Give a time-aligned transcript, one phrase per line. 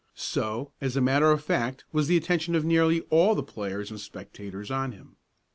[0.15, 3.99] So, as a matter of fact, was the attention of nearly all the players and
[3.99, 5.15] spectators on him.